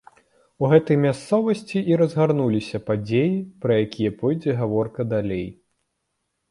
[0.63, 5.47] У гэтай мясцовасці і разгарнуліся падзеі, пра якія пойдзе гаворка далей.